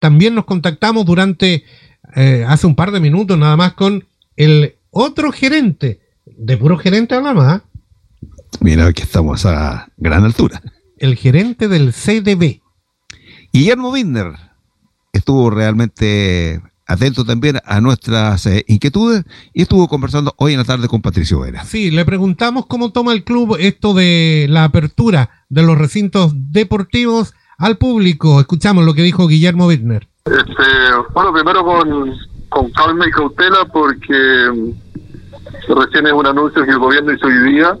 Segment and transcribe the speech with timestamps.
[0.00, 1.64] también nos contactamos durante,
[2.16, 4.04] eh, hace un par de minutos nada más, con
[4.36, 7.62] el otro gerente, de puro gerente hablamos, ¿ah?
[8.60, 10.60] Mira, que estamos a gran altura.
[10.98, 12.60] El gerente del CDB.
[13.52, 14.32] Guillermo Binder
[15.12, 20.88] estuvo realmente atento también a nuestras eh, inquietudes y estuvo conversando hoy en la tarde
[20.88, 21.64] con Patricio Vera.
[21.64, 27.34] Sí, le preguntamos cómo toma el club esto de la apertura de los recintos deportivos
[27.60, 28.40] al público.
[28.40, 30.08] Escuchamos lo que dijo Guillermo Binder.
[30.24, 30.64] Este,
[31.12, 32.14] bueno, primero con,
[32.48, 37.52] con calma y cautela porque mm, recién es un anuncio que el gobierno hizo hoy
[37.52, 37.78] día.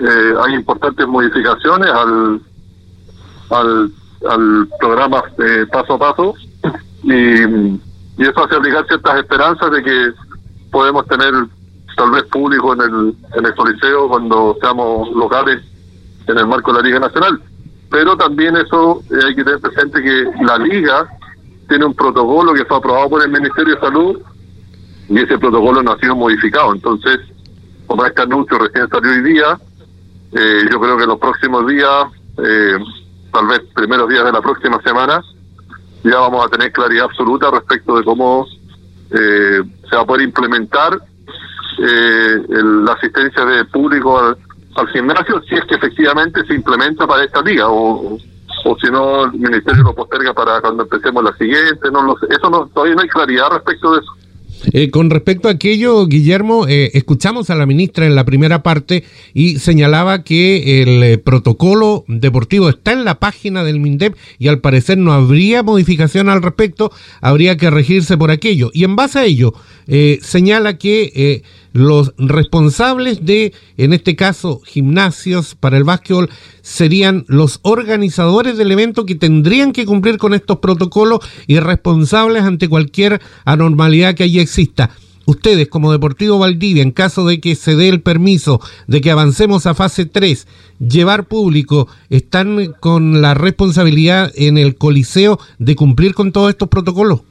[0.00, 2.40] Eh, hay importantes modificaciones al,
[3.50, 3.92] al,
[4.28, 6.34] al programa de paso a paso
[7.02, 10.12] y, y eso hace aplicar ciertas esperanzas de que
[10.70, 11.32] podemos tener
[11.96, 15.62] tal vez público en el, en el coliseo cuando seamos locales
[16.26, 17.40] en el marco de la Liga Nacional.
[17.94, 21.06] Pero también eso eh, hay que tener presente que la Liga
[21.68, 24.20] tiene un protocolo que fue aprobado por el Ministerio de Salud
[25.08, 26.72] y ese protocolo no ha sido modificado.
[26.74, 27.20] Entonces,
[27.86, 29.56] como este anuncio recién salió hoy día,
[30.32, 32.06] eh, yo creo que en los próximos días,
[32.44, 32.78] eh,
[33.32, 35.22] tal vez primeros días de la próxima semana,
[36.02, 38.44] ya vamos a tener claridad absoluta respecto de cómo
[39.12, 40.98] eh, se va a poder implementar
[41.78, 44.36] eh, el- la asistencia de público al,
[44.74, 48.16] al gimnasio, si es que efectivamente se implementa para esta liga, o,
[48.64, 52.26] o si no, el Ministerio lo posterga para cuando empecemos la siguiente, no lo sé.
[52.30, 54.12] Eso no, todavía no hay claridad respecto de eso.
[54.72, 59.04] Eh, con respecto a aquello, Guillermo, eh, escuchamos a la ministra en la primera parte
[59.34, 64.60] y señalaba que el eh, protocolo deportivo está en la página del MINDEP y al
[64.60, 68.70] parecer no habría modificación al respecto, habría que regirse por aquello.
[68.72, 69.52] Y en base a ello,
[69.86, 71.42] eh, señala que eh,
[71.74, 76.30] los responsables de, en este caso, gimnasios para el básquetbol
[76.62, 82.68] serían los organizadores del evento que tendrían que cumplir con estos protocolos y responsables ante
[82.68, 84.90] cualquier anormalidad que allí exista.
[85.26, 89.66] Ustedes, como Deportivo Valdivia, en caso de que se dé el permiso de que avancemos
[89.66, 90.46] a fase 3,
[90.78, 97.22] llevar público, ¿están con la responsabilidad en el Coliseo de cumplir con todos estos protocolos?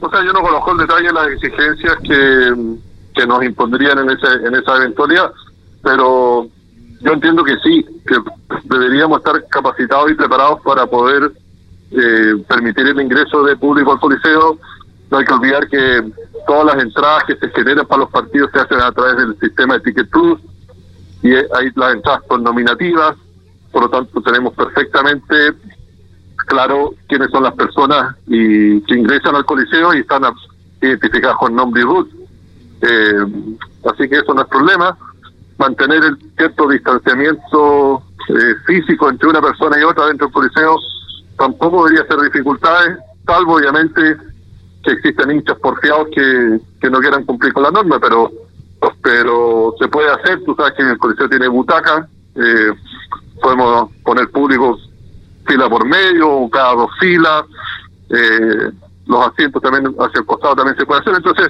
[0.00, 2.85] O sea, yo no conozco el detalle de las exigencias que,
[3.16, 5.32] que nos impondrían en, ese, en esa eventualidad,
[5.82, 6.48] pero
[7.00, 8.16] yo entiendo que sí, que
[8.64, 11.32] deberíamos estar capacitados y preparados para poder
[11.90, 14.58] eh, permitir el ingreso de público al coliseo.
[15.10, 16.02] No hay que olvidar que
[16.46, 19.74] todas las entradas que se generan para los partidos se hacen a través del sistema
[19.74, 20.40] de Ticket Plus
[21.22, 23.16] y ahí las entradas son nominativas,
[23.72, 25.52] por lo tanto tenemos perfectamente
[26.46, 30.22] claro quiénes son las personas y que ingresan al coliseo y están
[30.82, 32.15] identificadas con nombre y root.
[32.82, 33.26] Eh,
[33.90, 34.96] así que eso no es problema.
[35.58, 40.78] Mantener el cierto distanciamiento eh, físico entre una persona y otra dentro del coliseo
[41.38, 44.16] tampoco debería ser dificultades, salvo obviamente
[44.82, 48.30] que existen hinchas porfiados que, que no quieran cumplir con la norma, pero
[49.02, 52.72] pero se puede hacer, tú sabes que el coliseo tiene butaca, eh,
[53.40, 54.90] podemos poner públicos
[55.46, 57.44] fila por medio o cada dos filas,
[58.10, 58.70] eh,
[59.06, 61.48] los asientos también hacia el costado también se puede hacer, entonces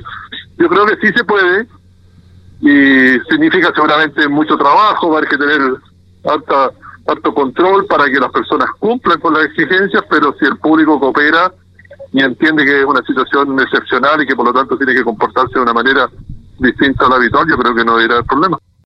[0.58, 1.66] yo creo que sí se puede
[2.60, 5.60] y significa seguramente mucho trabajo, va a haber que tener
[6.24, 6.70] alta,
[7.06, 11.52] alto control para que las personas cumplan con las exigencias, pero si el público coopera
[12.12, 15.54] y entiende que es una situación excepcional y que por lo tanto tiene que comportarse
[15.54, 16.08] de una manera
[16.58, 18.58] distinta a la habitual, yo creo que no debería haber problema.